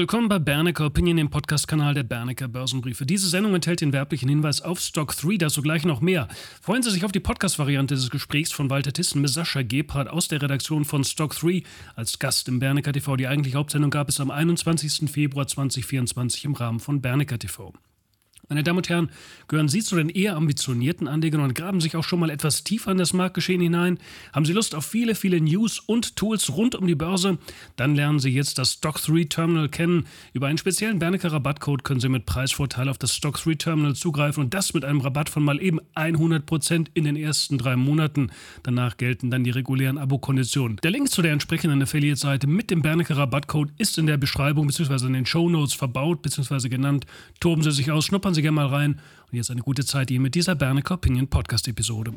[0.00, 3.04] Willkommen bei Bernecker Opinion, dem Podcast-Kanal der Bernecker Börsenbriefe.
[3.04, 6.26] Diese Sendung enthält den werblichen Hinweis auf Stock 3, dazu gleich noch mehr.
[6.62, 10.28] Freuen Sie sich auf die Podcast-Variante des Gesprächs von Walter Thyssen mit Sascha Gebhardt aus
[10.28, 11.64] der Redaktion von Stock 3
[11.96, 13.14] als Gast im Bernecker TV.
[13.16, 15.10] Die eigentliche Hauptsendung gab es am 21.
[15.10, 17.74] Februar 2024 im Rahmen von Bernecker TV.
[18.52, 19.10] Meine Damen und Herren,
[19.46, 22.90] gehören Sie zu den eher ambitionierten Anlegern und graben sich auch schon mal etwas tiefer
[22.90, 24.00] in das Marktgeschehen hinein?
[24.32, 27.38] Haben Sie Lust auf viele, viele News und Tools rund um die Börse?
[27.76, 30.08] Dann lernen Sie jetzt das Stock 3 Terminal kennen.
[30.32, 34.42] Über einen speziellen Bernecker Rabattcode können Sie mit Preisvorteil auf das Stock 3 Terminal zugreifen
[34.42, 38.32] und das mit einem Rabatt von mal eben 100% in den ersten drei Monaten.
[38.64, 40.78] Danach gelten dann die regulären Abo-Konditionen.
[40.82, 45.06] Der Link zu der entsprechenden Affiliate-Seite mit dem Bernecker Rabattcode ist in der Beschreibung bzw.
[45.06, 46.68] in den Show Notes verbaut bzw.
[46.68, 47.06] genannt.
[47.38, 48.92] Toben Sie sich aus, schnuppern Sie Sie gerne mal rein.
[49.30, 52.14] Und jetzt eine gute Zeit Ihnen mit dieser Bernecker Opinion Podcast Episode.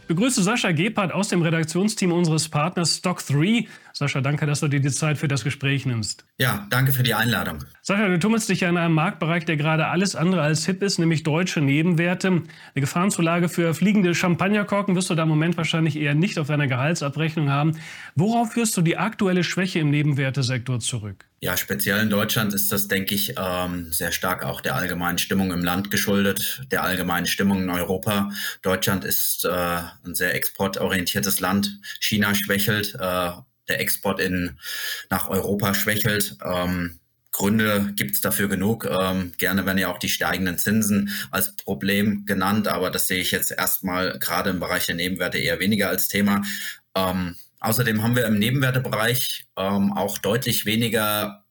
[0.00, 3.66] Ich begrüße Sascha Gebhardt aus dem Redaktionsteam unseres Partners Stock3.
[3.96, 6.24] Sascha, danke, dass du dir die Zeit für das Gespräch nimmst.
[6.36, 7.64] Ja, danke für die Einladung.
[7.80, 10.98] Sascha, du tummelst dich ja in einem Marktbereich, der gerade alles andere als hip ist,
[10.98, 12.26] nämlich deutsche Nebenwerte.
[12.26, 12.42] Eine
[12.74, 17.50] Gefahrenzulage für fliegende Champagnerkorken wirst du da im Moment wahrscheinlich eher nicht auf deiner Gehaltsabrechnung
[17.50, 17.78] haben.
[18.16, 21.26] Worauf führst du die aktuelle Schwäche im Nebenwertesektor zurück?
[21.38, 25.52] Ja, speziell in Deutschland ist das, denke ich, ähm, sehr stark auch der allgemeinen Stimmung
[25.52, 28.30] im Land geschuldet, der allgemeinen Stimmung in Europa.
[28.62, 31.78] Deutschland ist äh, ein sehr exportorientiertes Land.
[32.00, 32.96] China schwächelt.
[32.98, 33.30] Äh,
[33.68, 34.58] der Export in,
[35.10, 36.36] nach Europa schwächelt.
[36.44, 37.00] Ähm,
[37.34, 38.88] Gründe gibt es dafür genug.
[38.88, 43.32] Ähm, gerne werden ja auch die steigenden Zinsen als Problem genannt, aber das sehe ich
[43.32, 46.42] jetzt erstmal gerade im Bereich der Nebenwerte eher weniger als Thema.
[46.94, 51.43] Ähm, außerdem haben wir im Nebenwertebereich ähm, auch deutlich weniger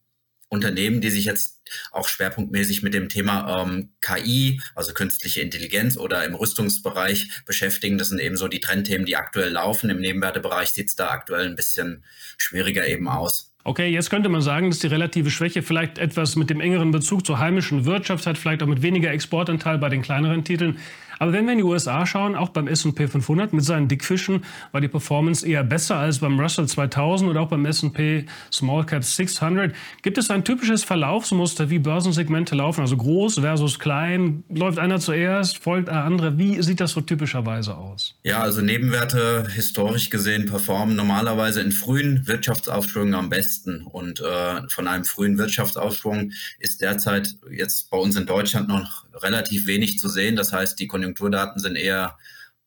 [0.54, 6.24] Unternehmen, die sich jetzt auch schwerpunktmäßig mit dem Thema ähm, KI, also künstliche Intelligenz oder
[6.24, 7.98] im Rüstungsbereich beschäftigen.
[7.98, 9.90] Das sind eben so die Trendthemen, die aktuell laufen.
[9.90, 12.06] Im Nebenwertebereich sieht es da aktuell ein bisschen
[12.38, 13.54] schwieriger eben aus.
[13.66, 17.26] Okay, jetzt könnte man sagen, dass die relative Schwäche vielleicht etwas mit dem engeren Bezug
[17.26, 20.80] zur heimischen Wirtschaft hat, vielleicht auch mit weniger Exportanteil bei den kleineren Titeln.
[21.20, 24.82] Aber wenn wir in die USA schauen, auch beim S&P 500 mit seinen Dickfischen, war
[24.82, 29.74] die Performance eher besser als beim Russell 2000 oder auch beim S&P Small Cap 600.
[30.02, 34.44] Gibt es ein typisches Verlaufsmuster, wie Börsensegmente laufen, also groß versus klein?
[34.50, 36.38] Läuft einer zuerst, folgt der andere?
[36.38, 38.16] Wie sieht das so typischerweise aus?
[38.24, 43.84] Ja, also Nebenwerte historisch gesehen performen normalerweise in frühen Wirtschaftsaufschwungen am besten.
[43.84, 49.68] Und äh, von einem frühen Wirtschaftsaufschwung ist derzeit jetzt bei uns in Deutschland noch relativ
[49.68, 50.36] wenig zu sehen.
[50.36, 52.18] Das heißt, die Konjunkturdaten sind eher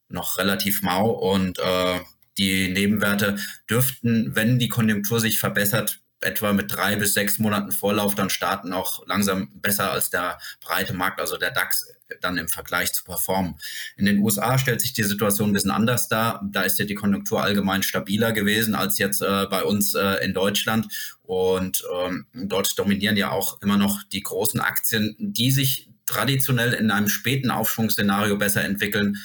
[0.08, 2.00] noch relativ mau und äh,
[2.38, 3.38] die Nebenwerte
[3.68, 8.72] dürften, wenn die Konjunktur sich verbessert, etwa mit drei bis sechs Monaten Vorlauf dann starten,
[8.72, 11.86] auch langsam besser als der breite Markt, also der DAX,
[12.20, 13.56] dann im Vergleich zu performen.
[13.96, 16.40] In den USA stellt sich die Situation ein bisschen anders dar.
[16.50, 20.32] Da ist ja die Konjunktur allgemein stabiler gewesen als jetzt äh, bei uns äh, in
[20.32, 20.86] Deutschland.
[21.24, 26.90] Und ähm, dort dominieren ja auch immer noch die großen Aktien, die sich traditionell in
[26.90, 29.16] einem späten Aufschwungsszenario besser entwickeln,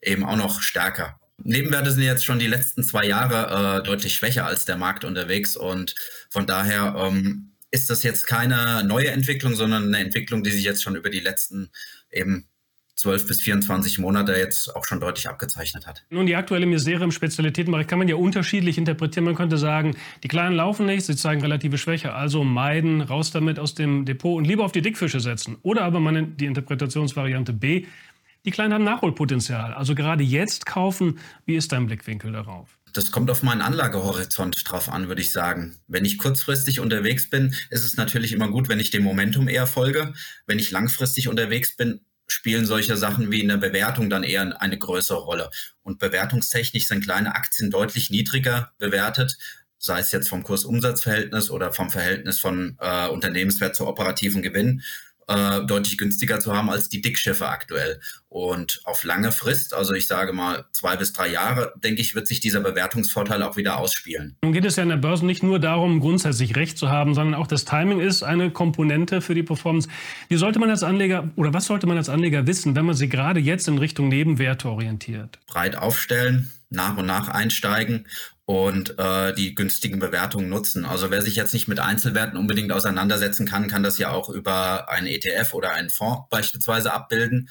[0.00, 1.18] eben auch noch stärker.
[1.42, 5.56] Nebenwerte sind jetzt schon die letzten zwei Jahre äh, deutlich schwächer als der Markt unterwegs
[5.56, 5.94] und
[6.30, 10.82] von daher ähm, ist das jetzt keine neue Entwicklung, sondern eine Entwicklung, die sich jetzt
[10.82, 11.70] schon über die letzten
[12.10, 12.48] eben
[12.98, 16.04] 12 bis 24 Monate jetzt auch schon deutlich abgezeichnet hat.
[16.10, 19.24] Nun, die aktuelle Misere im Spezialitätenbereich kann man ja unterschiedlich interpretieren.
[19.24, 23.60] Man könnte sagen, die Kleinen laufen nicht, sie zeigen relative Schwäche, also meiden, raus damit
[23.60, 25.58] aus dem Depot und lieber auf die Dickfische setzen.
[25.62, 27.86] Oder aber man die Interpretationsvariante B,
[28.44, 31.18] die Kleinen haben Nachholpotenzial, also gerade jetzt kaufen.
[31.44, 32.78] Wie ist dein Blickwinkel darauf?
[32.92, 35.76] Das kommt auf meinen Anlagehorizont drauf an, würde ich sagen.
[35.86, 39.66] Wenn ich kurzfristig unterwegs bin, ist es natürlich immer gut, wenn ich dem Momentum eher
[39.66, 40.14] folge.
[40.46, 44.78] Wenn ich langfristig unterwegs bin, spielen solche Sachen wie in der Bewertung dann eher eine
[44.78, 45.50] größere Rolle.
[45.82, 49.38] Und bewertungstechnisch sind kleine Aktien deutlich niedriger bewertet,
[49.78, 54.82] sei es jetzt vom Kursumsatzverhältnis oder vom Verhältnis von äh, Unternehmenswert zu operativen Gewinn
[55.28, 58.00] äh, deutlich günstiger zu haben als die Dickschiffe aktuell.
[58.30, 62.26] Und auf lange Frist, also ich sage mal zwei bis drei Jahre, denke ich, wird
[62.26, 64.36] sich dieser Bewertungsvorteil auch wieder ausspielen.
[64.42, 67.34] Nun geht es ja in der Börse nicht nur darum, grundsätzlich Recht zu haben, sondern
[67.34, 69.88] auch das Timing ist eine Komponente für die Performance.
[70.28, 73.10] Wie sollte man als Anleger oder was sollte man als Anleger wissen, wenn man sich
[73.10, 75.38] gerade jetzt in Richtung Nebenwerte orientiert?
[75.46, 78.06] Breit aufstellen, nach und nach einsteigen
[78.48, 80.86] und äh, die günstigen Bewertungen nutzen.
[80.86, 84.88] Also wer sich jetzt nicht mit Einzelwerten unbedingt auseinandersetzen kann, kann das ja auch über
[84.88, 87.50] einen ETF oder einen Fonds beispielsweise abbilden.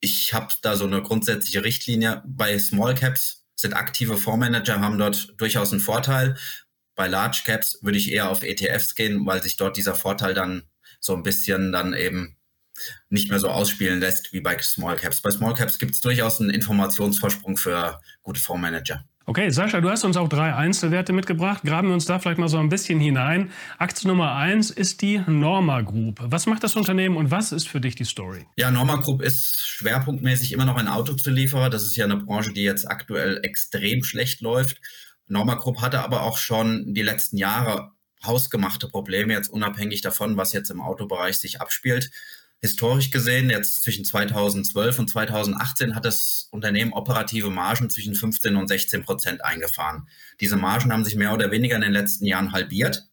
[0.00, 2.24] Ich habe da so eine grundsätzliche Richtlinie.
[2.26, 6.36] Bei Small Caps sind aktive Fondsmanager, haben dort durchaus einen Vorteil.
[6.96, 10.64] Bei Large Caps würde ich eher auf ETFs gehen, weil sich dort dieser Vorteil dann
[10.98, 12.36] so ein bisschen dann eben
[13.10, 15.20] nicht mehr so ausspielen lässt wie bei Small Caps.
[15.20, 19.04] Bei Small Caps gibt es durchaus einen Informationsvorsprung für gute Fondsmanager.
[19.24, 21.62] Okay, Sascha, du hast uns auch drei Einzelwerte mitgebracht.
[21.62, 23.52] Graben wir uns da vielleicht mal so ein bisschen hinein.
[23.78, 26.18] Aktie Nummer eins ist die Norma Group.
[26.20, 28.46] Was macht das Unternehmen und was ist für dich die Story?
[28.56, 31.70] Ja, Norma Group ist schwerpunktmäßig immer noch ein Autozulieferer.
[31.70, 34.80] Das ist ja eine Branche, die jetzt aktuell extrem schlecht läuft.
[35.28, 37.92] Norma Group hatte aber auch schon die letzten Jahre
[38.24, 42.10] hausgemachte Probleme, jetzt unabhängig davon, was jetzt im Autobereich sich abspielt
[42.62, 48.68] historisch gesehen, jetzt zwischen 2012 und 2018 hat das Unternehmen operative Margen zwischen 15 und
[48.68, 50.08] 16 Prozent eingefahren.
[50.40, 53.08] Diese Margen haben sich mehr oder weniger in den letzten Jahren halbiert.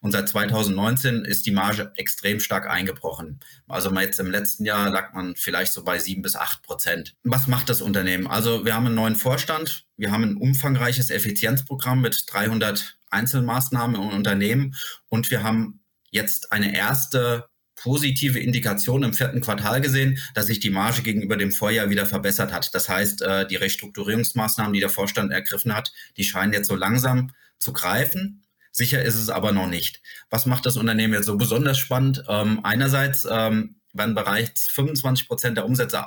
[0.00, 3.40] Und seit 2019 ist die Marge extrem stark eingebrochen.
[3.66, 7.16] Also jetzt im letzten Jahr lag man vielleicht so bei sieben bis acht Prozent.
[7.24, 8.28] Was macht das Unternehmen?
[8.28, 9.86] Also wir haben einen neuen Vorstand.
[9.96, 14.76] Wir haben ein umfangreiches Effizienzprogramm mit 300 Einzelmaßnahmen im Unternehmen
[15.08, 15.80] und wir haben
[16.10, 17.48] jetzt eine erste
[17.82, 22.52] positive Indikation im vierten Quartal gesehen, dass sich die Marge gegenüber dem Vorjahr wieder verbessert
[22.52, 22.74] hat.
[22.74, 27.32] Das heißt, äh, die Restrukturierungsmaßnahmen, die der Vorstand ergriffen hat, die scheinen jetzt so langsam
[27.58, 28.44] zu greifen.
[28.70, 30.00] Sicher ist es aber noch nicht.
[30.30, 32.22] Was macht das Unternehmen jetzt so besonders spannend?
[32.28, 36.04] Ähm, einerseits ähm, werden bereits 25 Prozent der Umsätze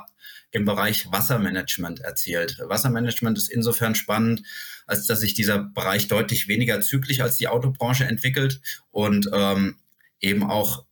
[0.50, 2.58] im Bereich Wassermanagement erzielt.
[2.64, 4.42] Wassermanagement ist insofern spannend,
[4.86, 9.76] als dass sich dieser Bereich deutlich weniger zyklisch als die Autobranche entwickelt und ähm,
[10.20, 10.86] eben auch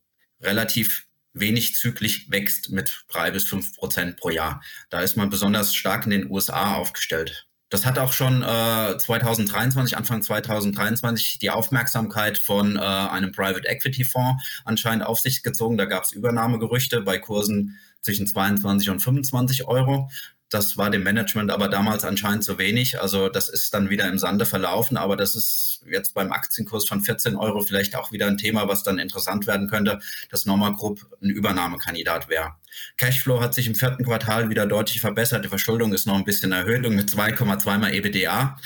[0.44, 4.62] relativ wenig zyklisch wächst mit drei bis fünf Prozent pro Jahr.
[4.90, 7.48] Da ist man besonders stark in den USA aufgestellt.
[7.70, 14.04] Das hat auch schon äh, 2023, Anfang 2023, die Aufmerksamkeit von äh, einem Private Equity
[14.04, 15.76] Fonds anscheinend auf sich gezogen.
[15.76, 20.08] Da gab es Übernahmegerüchte bei Kursen zwischen 22 und 25 Euro.
[20.54, 23.00] Das war dem Management aber damals anscheinend zu wenig.
[23.02, 24.96] Also das ist dann wieder im Sande verlaufen.
[24.96, 28.84] Aber das ist jetzt beim Aktienkurs von 14 Euro vielleicht auch wieder ein Thema, was
[28.84, 29.98] dann interessant werden könnte,
[30.30, 32.54] dass Norma Group ein Übernahmekandidat wäre.
[32.98, 35.44] Cashflow hat sich im vierten Quartal wieder deutlich verbessert.
[35.44, 38.56] Die Verschuldung ist noch ein bisschen erhöht mit 2,2 mal EBDA.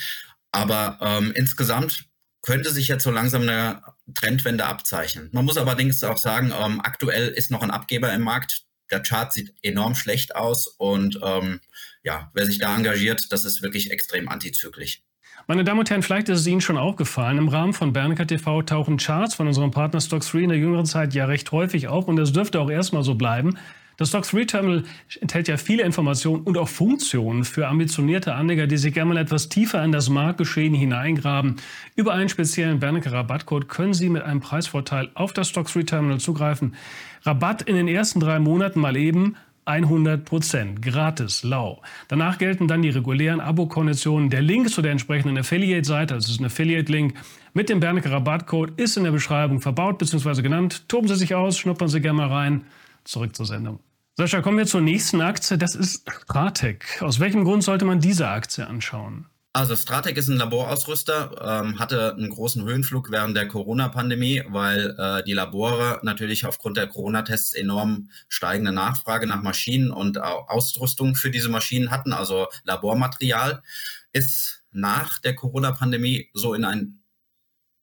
[0.53, 2.05] Aber ähm, insgesamt
[2.43, 3.83] könnte sich jetzt so langsam eine
[4.15, 5.31] Trendwende abzeichnen.
[5.33, 9.33] Man muss allerdings auch sagen, ähm, aktuell ist noch ein Abgeber im Markt, der Chart
[9.33, 11.61] sieht enorm schlecht aus und ähm,
[12.03, 15.03] ja, wer sich da engagiert, das ist wirklich extrem antizyklisch.
[15.47, 18.63] Meine Damen und Herren, vielleicht ist es Ihnen schon aufgefallen, im Rahmen von Bernecker TV
[18.63, 22.07] tauchen Charts von unserem Partner Stock 3 in der jüngeren Zeit ja recht häufig auf
[22.07, 23.57] und das dürfte auch erstmal so bleiben.
[23.99, 24.85] Das Stock 3 Terminal
[25.21, 29.49] enthält ja viele Informationen und auch Funktionen für ambitionierte Anleger, die sich gerne mal etwas
[29.49, 31.57] tiefer in das Marktgeschehen hineingraben.
[31.97, 36.21] Über einen speziellen Bernecker Rabattcode können Sie mit einem Preisvorteil auf das Stock 3 Terminal
[36.21, 36.77] zugreifen.
[37.23, 39.35] Rabatt in den ersten drei Monaten mal eben
[39.65, 41.83] 100 Prozent, gratis, lau.
[42.07, 44.31] Danach gelten dann die regulären Abo-Konditionen.
[44.31, 47.15] Der Link zu der entsprechenden Affiliate-Seite, also es ist ein Affiliate-Link,
[47.53, 50.41] mit dem Bernecker Rabattcode ist in der Beschreibung verbaut bzw.
[50.41, 50.89] genannt.
[50.89, 52.63] Toben Sie sich aus, schnuppern Sie gerne mal rein.
[53.03, 53.81] Zurück zur Sendung.
[54.21, 55.57] Sascha, kommen wir zur nächsten Aktie.
[55.59, 57.01] Das ist Stratec.
[57.03, 59.27] Aus welchem Grund sollte man diese Aktie anschauen?
[59.53, 65.23] Also Stratec ist ein Laborausrüster, ähm, hatte einen großen Höhenflug während der Corona-Pandemie, weil äh,
[65.23, 71.49] die Labore natürlich aufgrund der Corona-Tests enorm steigende Nachfrage nach Maschinen und Ausrüstung für diese
[71.49, 73.63] Maschinen hatten, also Labormaterial,
[74.11, 77.05] ist nach der Corona-Pandemie so in ein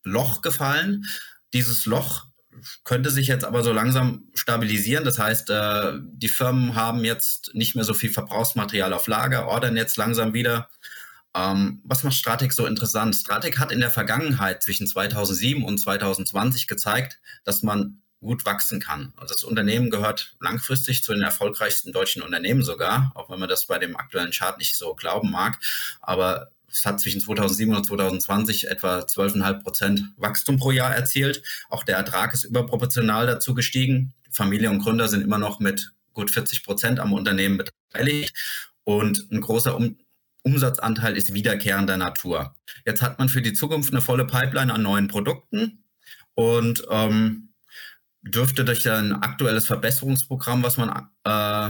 [0.04, 1.06] Loch gefallen.
[1.54, 2.26] Dieses Loch
[2.84, 5.04] könnte sich jetzt aber so langsam stabilisieren.
[5.04, 9.78] Das heißt, äh, die Firmen haben jetzt nicht mehr so viel Verbrauchsmaterial auf Lager, ordern
[9.78, 10.70] jetzt langsam wieder
[11.36, 13.14] ähm, was macht Stratec so interessant?
[13.16, 19.14] Stratec hat in der Vergangenheit zwischen 2007 und 2020 gezeigt, dass man gut wachsen kann.
[19.18, 23.68] Also das Unternehmen gehört langfristig zu den erfolgreichsten deutschen Unternehmen sogar, auch wenn man das
[23.68, 25.60] bei dem aktuellen Chart nicht so glauben mag.
[26.02, 31.42] Aber es hat zwischen 2007 und 2020 etwa 12,5 Prozent Wachstum pro Jahr erzielt.
[31.70, 34.14] Auch der Ertrag ist überproportional dazu gestiegen.
[34.30, 38.36] Familie und Gründer sind immer noch mit gut 40 Prozent am Unternehmen beteiligt.
[38.84, 39.98] Und ein großer um
[40.44, 42.56] Umsatzanteil ist wiederkehrender Natur.
[42.86, 45.84] Jetzt hat man für die Zukunft eine volle Pipeline an neuen Produkten
[46.36, 47.54] und ähm,
[48.22, 51.70] dürfte durch ein aktuelles Verbesserungsprogramm, was man äh,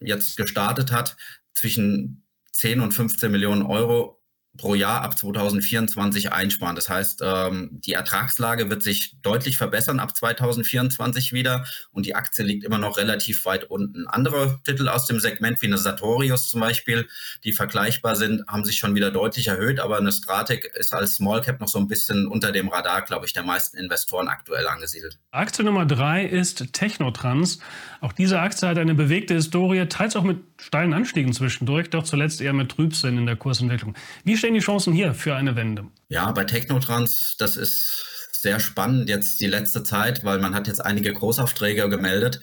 [0.00, 1.16] jetzt gestartet hat,
[1.54, 4.17] zwischen 10 und 15 Millionen Euro
[4.58, 6.76] pro Jahr ab 2024 einsparen.
[6.76, 12.44] Das heißt, ähm, die Ertragslage wird sich deutlich verbessern ab 2024 wieder und die Aktie
[12.44, 14.06] liegt immer noch relativ weit unten.
[14.06, 17.08] Andere Titel aus dem Segment wie eine Sartorius zum Beispiel,
[17.44, 21.40] die vergleichbar sind, haben sich schon wieder deutlich erhöht, aber eine Stratec ist als Small
[21.40, 25.18] Cap noch so ein bisschen unter dem Radar, glaube ich, der meisten Investoren aktuell angesiedelt.
[25.30, 27.60] Aktie Nummer drei ist Technotrans.
[28.00, 32.40] Auch diese Aktie hat eine bewegte Historie, teils auch mit steilen Anstiegen zwischendurch, doch zuletzt
[32.40, 33.94] eher mit Trübsinn in der Kursentwicklung.
[34.24, 35.86] Wie stehen die Chancen hier für eine Wende?
[36.08, 40.84] Ja, bei Technotrans, das ist sehr spannend jetzt die letzte Zeit, weil man hat jetzt
[40.84, 42.40] einige Großaufträge gemeldet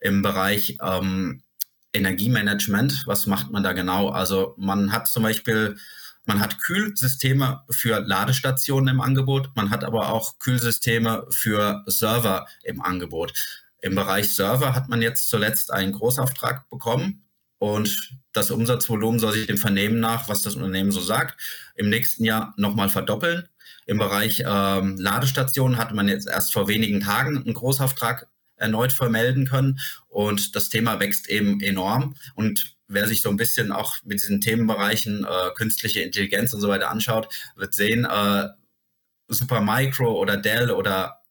[0.00, 1.42] im Bereich ähm,
[1.92, 3.04] Energiemanagement.
[3.06, 4.08] Was macht man da genau?
[4.08, 5.76] Also man hat zum Beispiel
[6.26, 12.80] Man hat Kühlsysteme für Ladestationen im Angebot, man hat aber auch Kühlsysteme für Server im
[12.80, 13.34] Angebot.
[13.82, 17.23] Im Bereich Server hat man jetzt zuletzt einen Großauftrag bekommen
[17.64, 21.40] und das Umsatzvolumen soll sich dem Vernehmen nach, was das Unternehmen so sagt,
[21.76, 23.48] im nächsten Jahr nochmal verdoppeln.
[23.86, 29.46] Im Bereich ähm, Ladestationen hatte man jetzt erst vor wenigen Tagen einen Großauftrag erneut vermelden
[29.46, 34.20] können und das Thema wächst eben enorm und wer sich so ein bisschen auch mit
[34.20, 38.48] diesen Themenbereichen äh, künstliche Intelligenz und so weiter anschaut, wird sehen, äh,
[39.28, 41.23] Supermicro oder Dell oder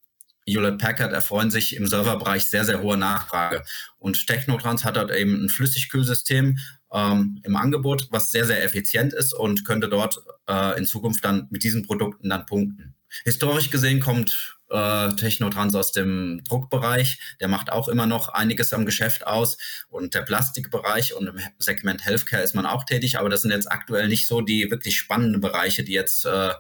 [0.45, 3.63] Hewlett Packard erfreuen sich im Serverbereich sehr, sehr hohe Nachfrage.
[3.97, 6.57] Und Technotrans hat dort eben ein Flüssigkühlsystem
[6.91, 10.19] ähm, im Angebot, was sehr, sehr effizient ist und könnte dort
[10.49, 12.95] äh, in Zukunft dann mit diesen Produkten dann punkten.
[13.23, 17.19] Historisch gesehen kommt äh, Technotrans aus dem Druckbereich.
[17.39, 19.57] Der macht auch immer noch einiges am Geschäft aus.
[19.89, 23.19] Und der Plastikbereich und im Segment Healthcare ist man auch tätig.
[23.19, 26.53] Aber das sind jetzt aktuell nicht so die wirklich spannenden Bereiche, die jetzt äh,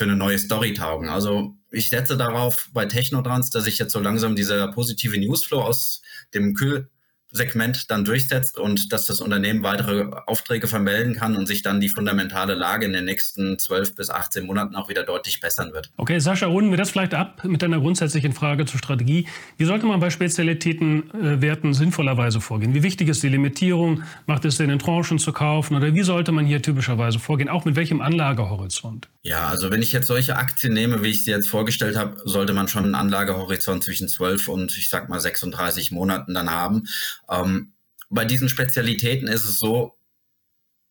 [0.00, 1.10] für eine neue Story taugen.
[1.10, 6.00] Also ich setze darauf bei Technotrans, dass sich jetzt so langsam dieser positive Newsflow aus
[6.32, 6.88] dem Kühl
[7.30, 11.88] Segment dann durchsetzt und dass das Unternehmen weitere Aufträge vermelden kann und sich dann die
[11.88, 15.90] fundamentale Lage in den nächsten 12 bis 18 Monaten auch wieder deutlich bessern wird.
[15.96, 19.28] Okay, Sascha, runden wir das vielleicht ab mit einer grundsätzlichen Frage zur Strategie.
[19.56, 22.74] Wie sollte man bei Spezialitätenwerten äh, sinnvollerweise vorgehen?
[22.74, 24.02] Wie wichtig ist die Limitierung?
[24.26, 25.76] Macht es Sinn, in Tranchen zu kaufen?
[25.76, 27.48] Oder wie sollte man hier typischerweise vorgehen?
[27.48, 29.08] Auch mit welchem Anlagehorizont?
[29.22, 32.54] Ja, also wenn ich jetzt solche Aktien nehme, wie ich sie jetzt vorgestellt habe, sollte
[32.54, 36.84] man schon einen Anlagehorizont zwischen 12 und ich sag mal 36 Monaten dann haben.
[37.30, 37.72] Ähm,
[38.08, 39.96] bei diesen Spezialitäten ist es so,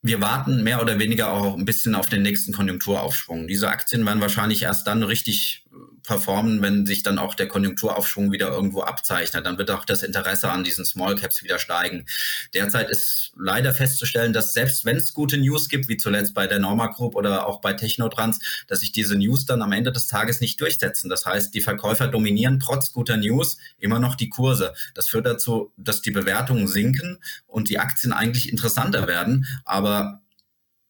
[0.01, 3.47] wir warten mehr oder weniger auch ein bisschen auf den nächsten Konjunkturaufschwung.
[3.47, 5.65] Diese Aktien werden wahrscheinlich erst dann richtig
[6.03, 9.45] performen, wenn sich dann auch der Konjunkturaufschwung wieder irgendwo abzeichnet.
[9.45, 12.05] Dann wird auch das Interesse an diesen Small Caps wieder steigen.
[12.53, 16.59] Derzeit ist leider festzustellen, dass selbst wenn es gute News gibt, wie zuletzt bei der
[16.59, 20.41] Norma Group oder auch bei Technotrans, dass sich diese News dann am Ende des Tages
[20.41, 21.09] nicht durchsetzen.
[21.09, 24.73] Das heißt, die Verkäufer dominieren trotz guter News immer noch die Kurse.
[24.95, 29.45] Das führt dazu, dass die Bewertungen sinken und die Aktien eigentlich interessanter werden.
[29.65, 30.21] Aber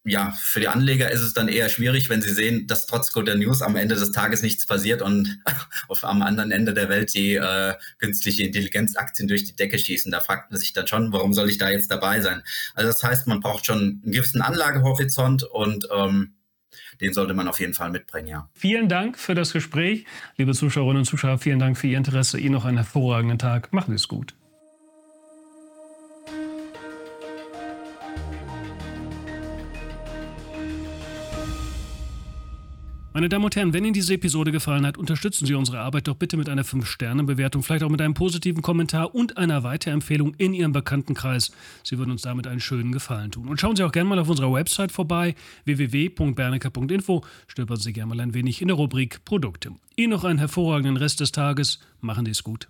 [0.09, 3.35] ja, für die Anleger ist es dann eher schwierig, wenn sie sehen, dass trotz guter
[3.35, 5.39] News am Ende des Tages nichts passiert und
[5.87, 10.11] auf am anderen Ende der Welt die äh, künstliche Intelligenzaktien durch die Decke schießen.
[10.11, 12.41] Da fragt man sich dann schon, warum soll ich da jetzt dabei sein?
[12.73, 16.33] Also das heißt, man braucht schon einen gewissen Anlagehorizont und ähm,
[17.01, 18.49] den sollte man auf jeden Fall mitbringen, ja.
[18.53, 20.05] Vielen Dank für das Gespräch.
[20.35, 22.39] Liebe Zuschauerinnen und Zuschauer, vielen Dank für Ihr Interesse.
[22.39, 23.71] Ihnen noch einen hervorragenden Tag.
[23.71, 24.35] Machen Sie es gut.
[33.19, 36.15] Meine Damen und Herren, wenn Ihnen diese Episode gefallen hat, unterstützen Sie unsere Arbeit doch
[36.15, 40.71] bitte mit einer 5-Sterne-Bewertung, vielleicht auch mit einem positiven Kommentar und einer Weiterempfehlung in Ihrem
[40.71, 41.51] Bekanntenkreis.
[41.83, 43.49] Sie würden uns damit einen schönen Gefallen tun.
[43.49, 45.35] Und schauen Sie auch gerne mal auf unserer Website vorbei,
[45.65, 47.25] www.bernecker.info.
[47.47, 49.71] Stöbern Sie gerne mal ein wenig in der Rubrik Produkte.
[49.97, 51.81] Ihnen noch einen hervorragenden Rest des Tages.
[51.99, 52.69] Machen Sie es gut.